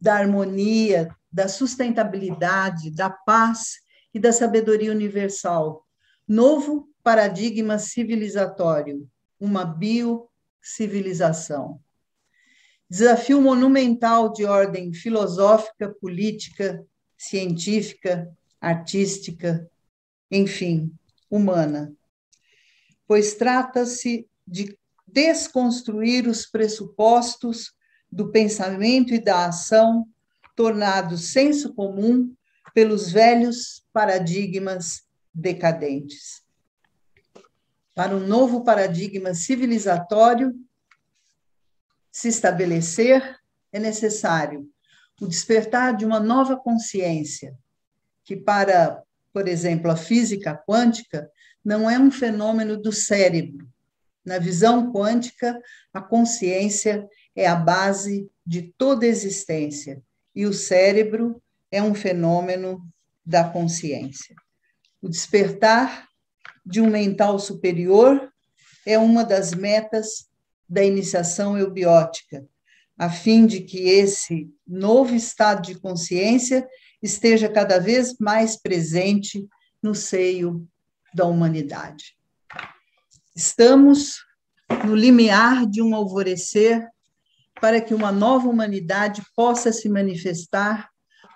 da 0.00 0.16
harmonia, 0.16 1.08
da 1.30 1.46
sustentabilidade, 1.46 2.90
da 2.90 3.10
paz 3.10 3.76
e 4.12 4.18
da 4.18 4.32
sabedoria 4.32 4.90
universal. 4.90 5.86
Novo 6.26 6.88
paradigma 7.02 7.78
civilizatório, 7.78 9.08
uma 9.38 9.64
biocivilização 9.64 11.80
desafio 12.88 13.40
monumental 13.40 14.32
de 14.32 14.44
ordem 14.44 14.92
filosófica, 14.92 15.94
política, 16.00 16.84
científica, 17.16 18.30
artística, 18.60 19.68
enfim, 20.30 20.92
humana. 21.30 21.92
Pois 23.06 23.34
trata-se 23.34 24.26
de 24.46 24.78
desconstruir 25.06 26.26
os 26.26 26.46
pressupostos 26.46 27.72
do 28.10 28.30
pensamento 28.30 29.12
e 29.12 29.18
da 29.18 29.46
ação, 29.46 30.06
tornados 30.56 31.32
senso 31.32 31.74
comum 31.74 32.34
pelos 32.74 33.10
velhos 33.10 33.84
paradigmas 33.92 35.02
decadentes. 35.32 36.42
Para 37.94 38.16
um 38.16 38.26
novo 38.26 38.62
paradigma 38.62 39.34
civilizatório, 39.34 40.54
se 42.18 42.26
estabelecer, 42.26 43.38
é 43.72 43.78
necessário 43.78 44.68
o 45.20 45.26
despertar 45.28 45.96
de 45.96 46.04
uma 46.04 46.18
nova 46.18 46.56
consciência, 46.56 47.56
que 48.24 48.36
para, 48.36 49.00
por 49.32 49.46
exemplo, 49.46 49.88
a 49.88 49.96
física 49.96 50.60
quântica, 50.68 51.30
não 51.64 51.88
é 51.88 51.96
um 51.96 52.10
fenômeno 52.10 52.76
do 52.76 52.92
cérebro. 52.92 53.68
Na 54.24 54.38
visão 54.38 54.92
quântica, 54.92 55.60
a 55.92 56.00
consciência 56.00 57.08
é 57.36 57.46
a 57.46 57.54
base 57.54 58.28
de 58.44 58.62
toda 58.76 59.06
existência 59.06 60.02
e 60.34 60.44
o 60.44 60.52
cérebro 60.52 61.40
é 61.70 61.80
um 61.80 61.94
fenômeno 61.94 62.84
da 63.24 63.48
consciência. 63.48 64.34
O 65.00 65.08
despertar 65.08 66.08
de 66.66 66.80
um 66.80 66.90
mental 66.90 67.38
superior 67.38 68.28
é 68.84 68.98
uma 68.98 69.24
das 69.24 69.54
metas 69.54 70.27
da 70.68 70.84
iniciação 70.84 71.56
eubiótica, 71.56 72.46
a 72.98 73.08
fim 73.08 73.46
de 73.46 73.60
que 73.60 73.88
esse 73.88 74.50
novo 74.66 75.14
estado 75.14 75.62
de 75.62 75.78
consciência 75.78 76.68
esteja 77.02 77.48
cada 77.48 77.78
vez 77.78 78.16
mais 78.18 78.56
presente 78.56 79.48
no 79.82 79.94
seio 79.94 80.66
da 81.14 81.24
humanidade. 81.24 82.16
Estamos 83.34 84.16
no 84.84 84.94
limiar 84.94 85.64
de 85.64 85.80
um 85.80 85.94
alvorecer 85.94 86.86
para 87.60 87.80
que 87.80 87.94
uma 87.94 88.12
nova 88.12 88.48
humanidade 88.48 89.22
possa 89.34 89.72
se 89.72 89.88
manifestar 89.88 90.88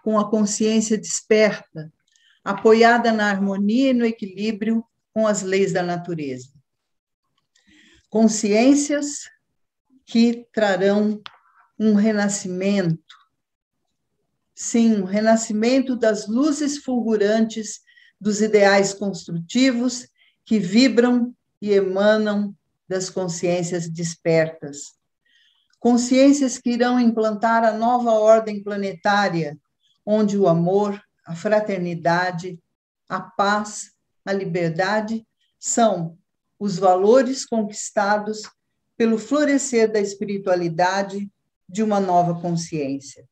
com 0.05 0.19
a 0.19 0.29
consciência 0.29 0.99
desperta, 0.99 1.93
apoiada 2.45 3.13
na 3.13 3.31
harmonia 3.31 3.91
e 3.91 3.95
no 3.95 4.05
equilíbrio 4.05 4.85
com 5.15 5.27
as 5.27 5.43
leis 5.43 5.73
da 5.73 5.83
natureza 5.83 6.62
consciências 8.13 9.21
que 10.05 10.47
trarão 10.53 11.19
um 11.79 11.95
renascimento. 11.95 13.17
Sim, 14.55 15.01
um 15.01 15.05
renascimento 15.05 15.97
das 15.97 16.29
luzes 16.29 16.77
fulgurantes 16.77 17.81
dos 18.21 18.43
ideais 18.43 18.93
construtivos 18.93 20.07
que 20.45 20.59
vibram 20.59 21.35
e 21.59 21.73
emanam 21.73 22.55
das 22.87 23.09
consciências 23.09 23.89
despertas. 23.89 24.93
Consciências 25.81 26.59
que 26.59 26.69
irão 26.69 27.01
implantar 27.01 27.65
a 27.65 27.73
nova 27.73 28.11
ordem 28.11 28.63
planetária, 28.63 29.59
onde 30.05 30.37
o 30.37 30.47
amor, 30.47 31.03
a 31.25 31.35
fraternidade, 31.35 32.63
a 33.09 33.23
paz, 33.23 33.91
a 34.23 34.35
liberdade 34.35 35.27
são 35.59 36.19
os 36.63 36.79
valores 36.79 37.45
conquistados 37.45 38.43
pelo 38.97 39.19
florescer 39.19 39.91
da 39.91 39.99
espiritualidade 39.99 41.29
de 41.69 41.83
uma 41.83 41.99
nova 41.99 42.41
consciência. 42.41 43.29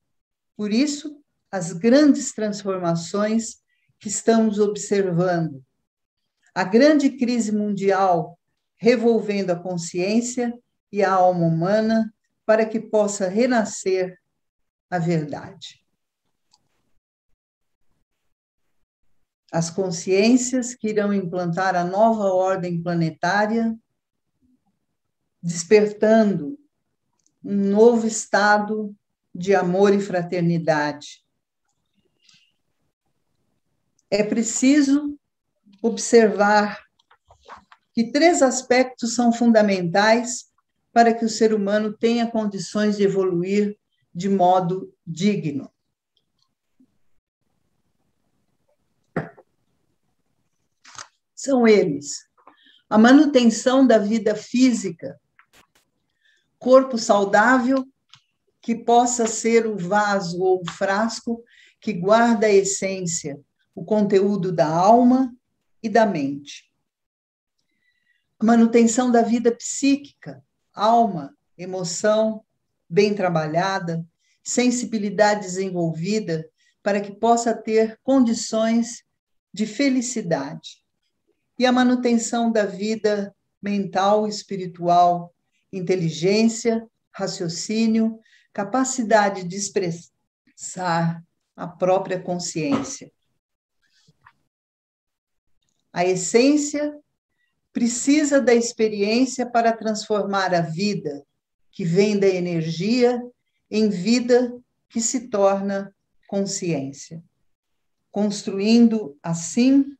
Por 0.57 0.73
isso, 0.73 1.17
as 1.49 1.73
grandes 1.73 2.33
transformações 2.33 3.59
que 4.01 4.09
estamos 4.09 4.59
observando, 4.59 5.65
a 6.53 6.65
grande 6.65 7.09
crise 7.09 7.53
mundial 7.53 8.37
revolvendo 8.77 9.53
a 9.53 9.57
consciência 9.57 10.53
e 10.91 11.01
a 11.05 11.13
alma 11.13 11.47
humana 11.47 12.13
para 12.45 12.67
que 12.67 12.81
possa 12.81 13.29
renascer 13.29 14.19
a 14.91 14.99
verdade. 14.99 15.80
As 19.53 19.69
consciências 19.71 20.75
que 20.75 20.89
irão 20.89 21.13
implantar 21.13 21.75
a 21.75 21.85
nova 21.85 22.33
ordem 22.33 22.83
planetária, 22.83 23.77
despertando 25.43 26.59
um 27.45 27.71
novo 27.71 28.07
estado 28.07 28.95
de 29.35 29.55
amor 29.55 29.95
e 29.95 30.01
fraternidade. 30.01 31.25
É 34.11 34.23
preciso 34.23 35.19
observar 35.83 36.85
que 37.93 38.11
três 38.11 38.43
aspectos 38.43 39.15
são 39.15 39.33
fundamentais 39.33 40.51
para 40.93 41.15
que 41.15 41.25
o 41.25 41.29
ser 41.29 41.55
humano 41.55 41.97
tenha 41.97 42.31
condições 42.31 42.97
de 42.97 43.05
evoluir 43.05 43.77
de 44.15 44.29
modo 44.29 44.93
digno. 45.07 45.71
São 51.43 51.67
eles: 51.67 52.29
a 52.87 52.99
manutenção 52.99 53.87
da 53.87 53.97
vida 53.97 54.35
física, 54.35 55.19
corpo 56.59 56.99
saudável 56.99 57.89
que 58.61 58.75
possa 58.75 59.27
ser 59.27 59.67
o 59.67 59.75
vaso 59.75 60.43
ou 60.43 60.61
o 60.61 60.71
frasco 60.71 61.43
que 61.81 61.95
guarda 61.95 62.47
a 62.47 62.53
essência, 62.53 63.41
o 63.75 63.83
conteúdo 63.83 64.53
da 64.53 64.67
alma 64.67 65.35
e 65.83 65.89
da 65.89 66.05
mente. 66.05 66.71
A 68.39 68.45
manutenção 68.45 69.11
da 69.11 69.23
vida 69.23 69.51
psíquica, 69.51 70.45
alma, 70.75 71.35
emoção 71.57 72.45
bem 72.87 73.15
trabalhada, 73.15 74.07
sensibilidade 74.45 75.41
desenvolvida, 75.41 76.47
para 76.83 77.01
que 77.01 77.13
possa 77.13 77.55
ter 77.55 77.99
condições 78.03 79.03
de 79.51 79.65
felicidade. 79.65 80.81
E 81.61 81.67
a 81.67 81.73
manutenção 81.73 82.51
da 82.51 82.65
vida 82.65 83.37
mental, 83.61 84.27
espiritual, 84.27 85.35
inteligência, 85.71 86.89
raciocínio, 87.13 88.19
capacidade 88.51 89.45
de 89.45 89.57
expressar 89.57 91.23
a 91.55 91.67
própria 91.69 92.19
consciência. 92.19 93.13
A 95.93 96.03
essência 96.07 96.99
precisa 97.75 98.41
da 98.41 98.55
experiência 98.55 99.45
para 99.45 99.71
transformar 99.71 100.55
a 100.55 100.63
vida, 100.63 101.27
que 101.71 101.85
vem 101.85 102.19
da 102.19 102.27
energia, 102.27 103.23
em 103.71 103.91
vida 103.91 104.59
que 104.89 104.99
se 104.99 105.29
torna 105.29 105.95
consciência, 106.27 107.23
construindo 108.11 109.15
assim 109.23 109.95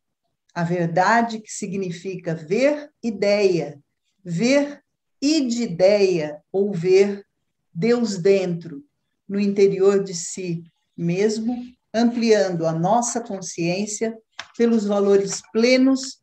a 0.55 0.65
verdade 0.65 1.41
que 1.41 1.51
significa 1.51 2.35
ver 2.35 2.91
ideia, 3.03 3.79
ver 4.25 4.83
id 5.21 5.61
ideia 5.61 6.43
ou 6.53 6.73
ver 6.73 7.25
Deus 7.73 8.19
dentro, 8.19 8.85
no 9.29 9.39
interior 9.39 10.03
de 10.03 10.15
si 10.15 10.65
mesmo, 10.97 11.57
ampliando 11.95 12.67
a 12.67 12.73
nossa 12.73 13.21
consciência 13.21 14.17
pelos 14.57 14.85
valores 14.85 15.41
plenos 15.53 16.21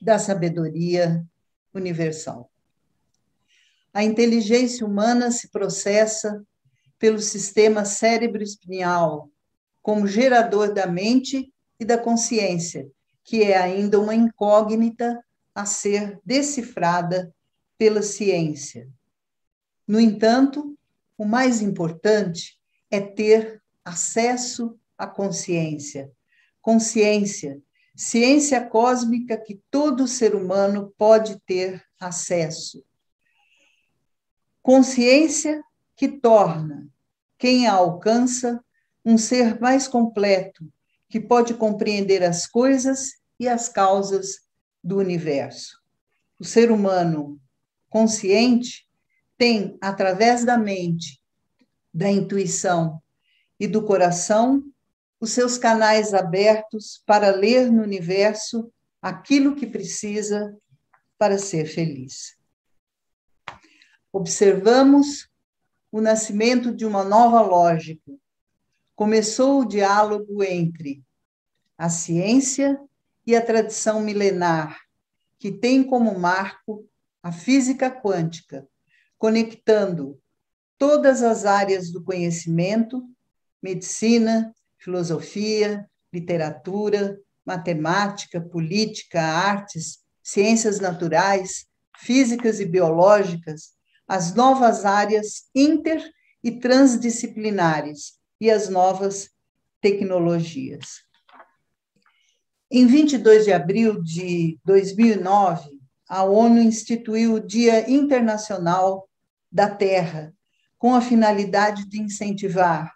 da 0.00 0.18
sabedoria 0.18 1.24
universal. 1.74 2.50
A 3.92 4.04
inteligência 4.04 4.86
humana 4.86 5.30
se 5.30 5.48
processa 5.48 6.44
pelo 6.98 7.18
sistema 7.18 7.84
cérebro-espinhal, 7.84 9.30
como 9.82 10.06
gerador 10.06 10.74
da 10.74 10.86
mente 10.86 11.52
e 11.80 11.84
da 11.84 11.96
consciência, 11.96 12.90
que 13.26 13.42
é 13.42 13.58
ainda 13.58 14.00
uma 14.00 14.14
incógnita 14.14 15.20
a 15.52 15.66
ser 15.66 16.20
decifrada 16.24 17.34
pela 17.76 18.00
ciência. 18.00 18.88
No 19.86 19.98
entanto, 19.98 20.78
o 21.18 21.24
mais 21.24 21.60
importante 21.60 22.56
é 22.88 23.00
ter 23.00 23.60
acesso 23.84 24.78
à 24.96 25.08
consciência. 25.08 26.10
Consciência, 26.62 27.60
ciência 27.96 28.64
cósmica 28.64 29.36
que 29.36 29.60
todo 29.72 30.06
ser 30.06 30.36
humano 30.36 30.94
pode 30.96 31.40
ter 31.40 31.84
acesso. 31.98 32.84
Consciência 34.62 35.60
que 35.96 36.06
torna 36.06 36.88
quem 37.36 37.66
a 37.66 37.72
alcança 37.72 38.64
um 39.04 39.18
ser 39.18 39.60
mais 39.60 39.88
completo, 39.88 40.64
que 41.08 41.20
pode 41.20 41.54
compreender 41.54 42.22
as 42.22 42.46
coisas 42.46 43.12
e 43.38 43.48
as 43.48 43.68
causas 43.68 44.40
do 44.82 44.98
universo. 44.98 45.78
O 46.38 46.44
ser 46.44 46.70
humano 46.70 47.40
consciente 47.88 48.86
tem, 49.38 49.76
através 49.80 50.44
da 50.44 50.56
mente, 50.56 51.20
da 51.92 52.10
intuição 52.10 53.02
e 53.58 53.66
do 53.66 53.84
coração, 53.84 54.62
os 55.18 55.32
seus 55.32 55.56
canais 55.56 56.12
abertos 56.12 57.02
para 57.06 57.30
ler 57.30 57.70
no 57.72 57.82
universo 57.82 58.70
aquilo 59.00 59.56
que 59.56 59.66
precisa 59.66 60.54
para 61.18 61.38
ser 61.38 61.66
feliz. 61.66 62.36
Observamos 64.12 65.28
o 65.90 66.00
nascimento 66.00 66.74
de 66.74 66.84
uma 66.84 67.04
nova 67.04 67.40
lógica. 67.40 68.12
Começou 68.96 69.60
o 69.60 69.64
diálogo 69.66 70.42
entre 70.42 71.04
a 71.76 71.90
ciência 71.90 72.80
e 73.26 73.36
a 73.36 73.44
tradição 73.44 74.00
milenar, 74.00 74.80
que 75.38 75.52
tem 75.52 75.84
como 75.84 76.18
marco 76.18 76.88
a 77.22 77.30
física 77.30 77.90
quântica, 77.90 78.66
conectando 79.18 80.18
todas 80.78 81.22
as 81.22 81.44
áreas 81.44 81.92
do 81.92 82.02
conhecimento, 82.02 83.06
medicina, 83.62 84.54
filosofia, 84.78 85.86
literatura, 86.10 87.20
matemática, 87.44 88.40
política, 88.40 89.20
artes, 89.20 89.98
ciências 90.22 90.80
naturais, 90.80 91.66
físicas 91.98 92.60
e 92.60 92.64
biológicas, 92.64 93.74
as 94.08 94.34
novas 94.34 94.86
áreas 94.86 95.50
inter 95.54 96.02
e 96.42 96.58
transdisciplinares 96.58 98.16
e 98.40 98.50
as 98.50 98.68
novas 98.68 99.30
tecnologias. 99.80 101.02
Em 102.70 102.86
22 102.86 103.44
de 103.44 103.52
abril 103.52 104.02
de 104.02 104.58
2009, 104.64 105.70
a 106.08 106.24
ONU 106.24 106.60
instituiu 106.60 107.34
o 107.34 107.40
Dia 107.40 107.90
Internacional 107.90 109.08
da 109.50 109.68
Terra, 109.68 110.34
com 110.78 110.94
a 110.94 111.00
finalidade 111.00 111.88
de 111.88 112.00
incentivar 112.00 112.92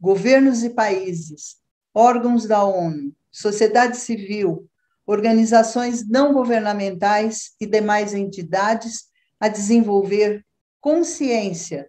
governos 0.00 0.64
e 0.64 0.70
países, 0.70 1.56
órgãos 1.94 2.46
da 2.46 2.64
ONU, 2.64 3.14
sociedade 3.30 3.96
civil, 3.96 4.68
organizações 5.06 6.06
não 6.08 6.32
governamentais 6.32 7.52
e 7.60 7.66
demais 7.66 8.12
entidades 8.12 9.04
a 9.38 9.48
desenvolver 9.48 10.44
consciência 10.80 11.88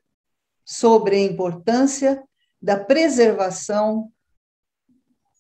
sobre 0.63 1.15
a 1.15 1.19
importância 1.19 2.23
da 2.63 2.79
preservação 2.79 4.09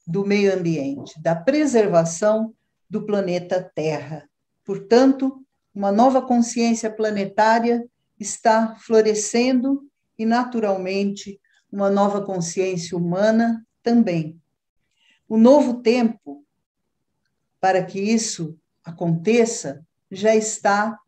do 0.05 0.25
meio 0.25 0.53
ambiente, 0.53 1.13
da 1.21 1.33
preservação 1.33 2.53
do 2.89 3.05
planeta 3.05 3.63
Terra. 3.73 4.29
Portanto, 4.65 5.41
uma 5.73 5.89
nova 5.89 6.21
consciência 6.21 6.91
planetária 6.91 7.89
está 8.19 8.75
florescendo 8.75 9.89
e, 10.19 10.25
naturalmente, 10.25 11.39
uma 11.71 11.89
nova 11.89 12.21
consciência 12.25 12.97
humana 12.97 13.65
também. 13.81 14.37
O 15.27 15.37
novo 15.37 15.75
tempo, 15.75 16.45
para 17.61 17.85
que 17.85 18.01
isso 18.01 18.59
aconteça, 18.83 19.81
já 20.11 20.35
está 20.35 20.99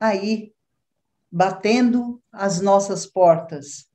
aí, 0.00 0.52
batendo 1.30 2.20
as 2.32 2.60
nossas 2.60 3.06
portas. 3.06 3.89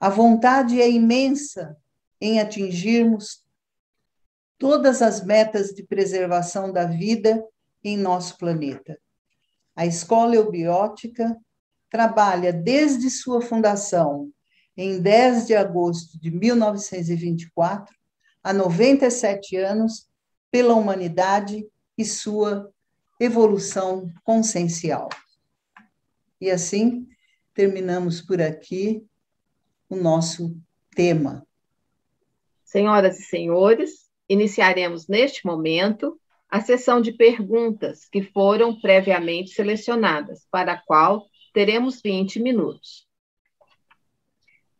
A 0.00 0.08
vontade 0.08 0.80
é 0.80 0.88
imensa 0.88 1.76
em 2.20 2.40
atingirmos 2.40 3.44
todas 4.56 5.02
as 5.02 5.24
metas 5.24 5.70
de 5.70 5.82
preservação 5.82 6.72
da 6.72 6.84
vida 6.84 7.44
em 7.82 7.96
nosso 7.96 8.36
planeta. 8.38 8.98
A 9.74 9.86
escola 9.86 10.34
eubiótica 10.34 11.36
trabalha 11.90 12.52
desde 12.52 13.10
sua 13.10 13.40
fundação, 13.40 14.30
em 14.76 15.00
10 15.00 15.46
de 15.46 15.56
agosto 15.56 16.20
de 16.20 16.30
1924, 16.30 17.94
há 18.42 18.52
97 18.52 19.56
anos, 19.56 20.08
pela 20.50 20.74
humanidade 20.74 21.66
e 21.96 22.04
sua 22.04 22.72
evolução 23.20 24.12
consciencial. 24.24 25.08
E 26.40 26.50
assim, 26.50 27.06
terminamos 27.52 28.20
por 28.20 28.40
aqui 28.40 29.04
o 29.88 29.96
nosso 29.96 30.56
tema. 30.94 31.46
Senhoras 32.64 33.18
e 33.18 33.22
senhores, 33.22 34.08
iniciaremos 34.28 35.08
neste 35.08 35.46
momento 35.46 36.20
a 36.50 36.60
sessão 36.60 37.00
de 37.00 37.12
perguntas 37.12 38.08
que 38.08 38.22
foram 38.22 38.78
previamente 38.80 39.50
selecionadas, 39.50 40.46
para 40.50 40.72
a 40.72 40.82
qual 40.82 41.26
teremos 41.52 42.00
20 42.02 42.40
minutos. 42.40 43.06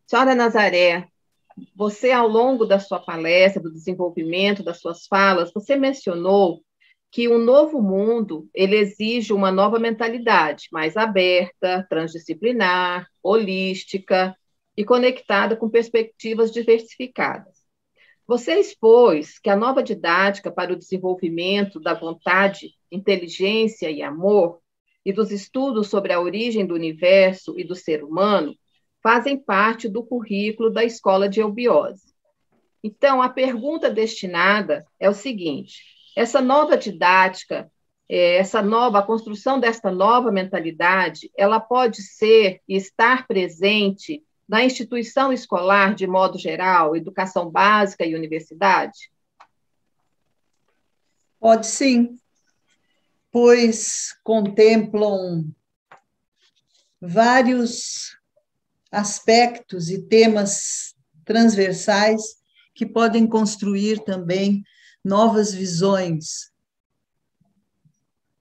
Senhora 0.07 0.33
Nazaré, 0.33 1.07
você, 1.75 2.11
ao 2.11 2.27
longo 2.27 2.65
da 2.65 2.79
sua 2.79 2.99
palestra, 2.99 3.61
do 3.61 3.71
desenvolvimento 3.71 4.63
das 4.63 4.79
suas 4.79 5.05
falas, 5.05 5.51
você 5.53 5.75
mencionou 5.75 6.63
que 7.11 7.27
um 7.27 7.37
novo 7.37 7.81
mundo 7.81 8.47
ele 8.53 8.75
exige 8.75 9.33
uma 9.33 9.51
nova 9.51 9.79
mentalidade, 9.79 10.67
mais 10.71 10.95
aberta, 10.95 11.85
transdisciplinar, 11.89 13.07
holística 13.21 14.35
e 14.79 14.85
conectada 14.85 15.57
com 15.57 15.69
perspectivas 15.69 16.53
diversificadas. 16.53 17.53
Você 18.25 18.61
expôs 18.61 19.37
que 19.37 19.49
a 19.49 19.55
nova 19.55 19.83
didática 19.83 20.49
para 20.49 20.71
o 20.71 20.77
desenvolvimento 20.77 21.81
da 21.81 21.93
vontade, 21.93 22.69
inteligência 22.89 23.91
e 23.91 24.01
amor 24.01 24.61
e 25.05 25.11
dos 25.11 25.33
estudos 25.33 25.89
sobre 25.89 26.13
a 26.13 26.21
origem 26.21 26.65
do 26.65 26.75
universo 26.75 27.59
e 27.59 27.65
do 27.65 27.75
ser 27.75 28.05
humano 28.05 28.55
fazem 29.03 29.37
parte 29.37 29.89
do 29.89 30.01
currículo 30.01 30.69
da 30.69 30.85
escola 30.85 31.27
de 31.27 31.41
eubiose. 31.41 32.13
Então, 32.81 33.21
a 33.21 33.27
pergunta 33.27 33.91
destinada 33.91 34.85
é 34.97 35.09
o 35.09 35.13
seguinte: 35.13 35.83
essa 36.15 36.39
nova 36.39 36.77
didática, 36.77 37.69
é, 38.07 38.37
essa 38.37 38.61
nova 38.61 38.99
a 38.99 39.03
construção 39.03 39.59
desta 39.59 39.91
nova 39.91 40.31
mentalidade, 40.31 41.29
ela 41.37 41.59
pode 41.59 42.01
ser 42.01 42.61
e 42.65 42.77
estar 42.77 43.27
presente 43.27 44.23
na 44.49 44.65
instituição 44.65 45.31
escolar 45.31 45.93
de 45.93 46.07
modo 46.07 46.39
geral, 46.39 46.95
educação 46.95 47.51
básica 47.51 48.03
e 48.03 48.15
universidade? 48.15 49.11
Pode 51.39 51.67
sim, 51.67 52.19
pois 53.31 54.17
contemplam 54.23 55.53
vários 56.99 58.17
aspectos 58.91 59.91
e 59.91 60.01
temas 60.01 60.95
transversais 61.23 62.39
que 62.73 62.87
podem 62.87 63.27
construir 63.27 64.03
também 64.03 64.63
novas 65.05 65.53
visões 65.53 66.51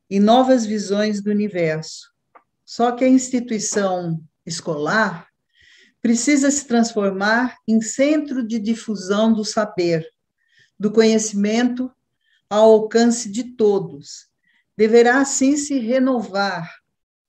e 0.09 0.19
novas 0.19 0.65
visões 0.65 1.23
do 1.23 1.31
universo. 1.31 2.11
Só 2.65 2.93
que 2.93 3.05
a 3.05 3.09
instituição 3.09 4.19
escolar 4.47 5.28
precisa 6.01 6.51
se 6.51 6.67
transformar 6.67 7.57
em 7.67 7.81
centro 7.81 8.47
de 8.47 8.59
difusão 8.59 9.33
do 9.33 9.45
saber, 9.45 10.07
do 10.79 10.93
conhecimento 10.93 11.91
ao 12.49 12.71
alcance 12.71 13.31
de 13.31 13.45
todos. 13.57 14.29
Deverá 14.77 15.21
assim 15.21 15.57
se 15.57 15.79
renovar 15.79 16.73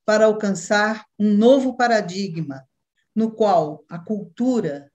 para 0.04 0.26
alcançar 0.26 1.04
um 1.18 1.32
novo 1.34 1.76
paradigma, 1.76 2.64
no 3.14 3.30
qual 3.30 3.84
a 3.88 3.98
cultura 3.98 4.90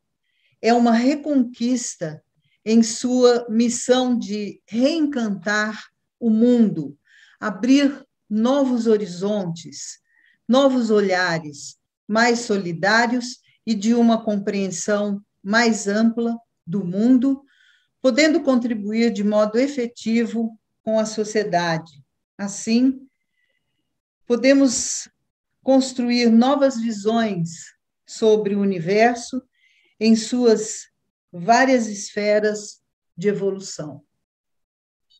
é 0.62 0.74
uma 0.74 0.94
reconquista 0.94 2.24
em 2.64 2.82
sua 2.82 3.46
missão 3.50 4.18
de 4.18 4.62
reencantar 4.68 5.86
o 6.20 6.30
mundo, 6.30 6.98
abrir 7.40 8.04
novos 8.28 8.88
horizontes, 8.88 10.00
novos 10.48 10.90
olhares, 10.90 11.78
mais 12.08 12.40
solidários 12.40 13.45
e 13.66 13.74
de 13.74 13.94
uma 13.94 14.24
compreensão 14.24 15.22
mais 15.44 15.88
ampla 15.88 16.38
do 16.66 16.84
mundo, 16.84 17.44
podendo 18.02 18.42
contribuir 18.42 19.12
de 19.12 19.24
modo 19.24 19.58
efetivo 19.58 20.58
com 20.84 21.00
a 21.00 21.06
sociedade. 21.06 22.04
Assim, 22.38 23.08
podemos 24.28 25.10
construir 25.64 26.30
novas 26.30 26.80
visões 26.80 27.74
sobre 28.06 28.56
o 28.56 28.62
universo 28.62 29.42
em 30.00 30.16
suas 30.16 30.88
várias 31.32 31.88
esferas 31.88 32.82
de 33.18 33.30
evolução. 33.30 34.04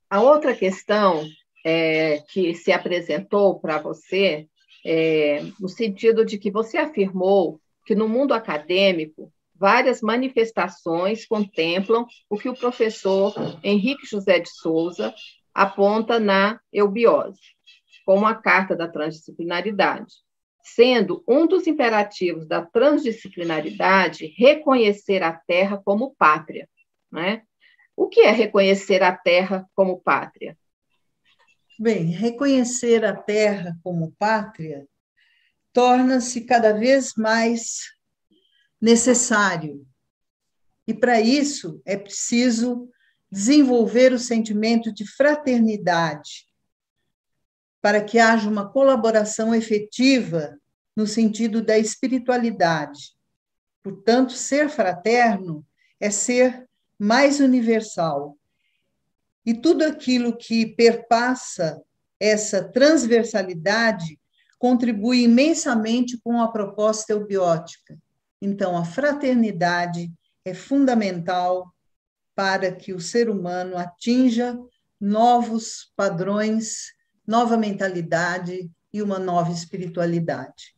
A 0.10 0.22
outra 0.22 0.56
questão 0.56 1.26
é, 1.66 2.22
que 2.30 2.54
se 2.54 2.72
apresentou 2.72 3.60
para 3.60 3.80
você, 3.80 4.48
é, 4.86 5.42
no 5.60 5.68
sentido 5.68 6.24
de 6.24 6.38
que 6.38 6.52
você 6.52 6.78
afirmou 6.78 7.60
que 7.86 7.96
no 7.96 8.08
mundo 8.10 8.34
acadêmico 8.34 9.32
várias 9.54 10.02
manifestações 10.02 11.26
contemplam 11.26 12.06
o 12.30 12.38
que 12.38 12.50
o 12.50 12.56
professor 12.56 13.34
Henrique 13.64 14.06
José 14.06 14.40
de 14.40 14.50
Souza 14.50 15.14
aponta 15.54 16.20
na 16.20 16.60
eubiose, 16.74 17.40
como 18.06 18.26
a 18.26 18.36
carta 18.36 18.76
da 18.76 18.88
transdisciplinaridade 18.88 20.26
sendo 20.66 21.24
um 21.28 21.46
dos 21.46 21.68
imperativos 21.68 22.48
da 22.48 22.66
transdisciplinaridade 22.66 24.34
reconhecer 24.36 25.22
a 25.22 25.32
terra 25.32 25.80
como 25.86 26.16
pátria. 26.16 26.68
Né? 27.12 27.44
O 27.96 28.10
que 28.10 28.22
é 28.22 28.32
reconhecer 28.32 29.04
a 29.04 29.16
terra 29.16 29.70
como 29.76 30.02
pátria? 30.02 30.58
Bem, 31.80 32.06
reconhecer 32.06 33.06
a 33.06 33.16
terra 33.16 33.78
como 33.84 34.12
pátria 34.18 34.88
torna-se 35.76 36.40
cada 36.46 36.72
vez 36.72 37.16
mais 37.18 37.82
necessário. 38.80 39.86
E 40.88 40.94
para 40.94 41.20
isso 41.20 41.82
é 41.84 41.98
preciso 41.98 42.90
desenvolver 43.30 44.14
o 44.14 44.20
sentimento 44.20 44.94
de 44.94 45.06
fraternidade, 45.06 46.48
para 47.82 48.02
que 48.02 48.18
haja 48.18 48.50
uma 48.50 48.72
colaboração 48.72 49.54
efetiva 49.54 50.58
no 50.96 51.06
sentido 51.06 51.62
da 51.62 51.78
espiritualidade. 51.78 53.14
Portanto, 53.84 54.32
ser 54.32 54.70
fraterno 54.70 55.66
é 56.00 56.10
ser 56.10 56.70
mais 56.98 57.42
universal. 57.42 58.38
E 59.46 59.54
tudo 59.54 59.84
aquilo 59.84 60.38
que 60.38 60.66
perpassa 60.66 61.84
essa 62.18 62.64
transversalidade 62.64 64.18
contribui 64.58 65.24
imensamente 65.24 66.20
com 66.24 66.42
a 66.42 66.52
proposta 66.52 67.14
eubiótica. 67.14 67.98
Então, 68.42 68.78
a 68.78 68.86
fraternidade 68.86 70.12
é 70.44 70.54
fundamental 70.54 71.74
para 72.36 72.72
que 72.72 72.94
o 72.94 73.00
ser 73.00 73.30
humano 73.30 73.78
atinja 73.78 74.58
novos 75.00 75.92
padrões 75.96 76.94
nova 77.28 77.58
mentalidade 77.58 78.70
e 78.94 79.02
uma 79.02 79.18
nova 79.18 79.52
espiritualidade. 79.52 80.76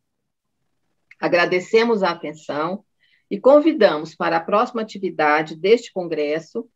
Agradecemos 1.20 2.02
a 2.02 2.10
atenção 2.12 2.84
e 3.30 3.40
convidamos 3.40 4.16
para 4.16 4.38
a 4.38 4.42
próxima 4.42 4.82
atividade 4.82 5.56
deste 5.56 5.94
congresso. 5.94 6.68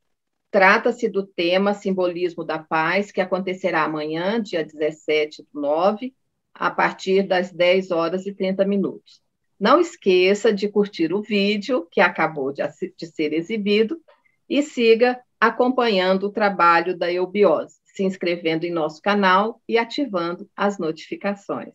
Trata-se 0.53 1.09
do 1.09 1.25
tema 1.25 1.73
Simbolismo 1.73 2.43
da 2.43 2.59
Paz, 2.59 3.11
que 3.11 3.19
acontecerá 3.19 3.85
amanhã, 3.85 4.39
dia 4.39 4.63
17 4.63 5.41
do 5.51 5.59
9, 5.59 6.13
a 6.53 6.69
partir 6.69 7.23
das 7.23 7.51
10 7.51 7.89
horas 7.89 8.27
e 8.27 8.31
30 8.35 8.63
minutos. 8.63 9.19
Não 9.59 9.79
esqueça 9.79 10.53
de 10.53 10.69
curtir 10.69 11.11
o 11.11 11.23
vídeo 11.23 11.87
que 11.91 11.99
acabou 11.99 12.53
de, 12.53 12.61
de 12.95 13.07
ser 13.07 13.33
exibido 13.33 13.99
e 14.47 14.61
siga 14.61 15.19
acompanhando 15.39 16.27
o 16.27 16.31
trabalho 16.31 16.95
da 16.95 17.11
eubiose, 17.11 17.79
se 17.83 18.03
inscrevendo 18.03 18.63
em 18.63 18.71
nosso 18.71 19.01
canal 19.01 19.59
e 19.67 19.75
ativando 19.75 20.47
as 20.55 20.77
notificações. 20.77 21.73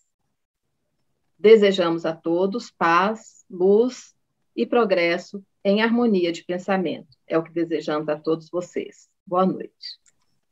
Desejamos 1.36 2.06
a 2.06 2.14
todos 2.14 2.70
paz, 2.70 3.44
luz 3.50 4.14
e 4.58 4.66
progresso 4.66 5.40
em 5.64 5.82
harmonia 5.82 6.32
de 6.32 6.42
pensamento. 6.42 7.16
É 7.28 7.38
o 7.38 7.44
que 7.44 7.52
desejamos 7.52 8.08
a 8.08 8.16
todos 8.16 8.50
vocês. 8.50 9.08
Boa 9.24 9.46
noite. 9.46 9.72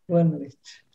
Boa 0.06 0.22
noite. 0.22 0.85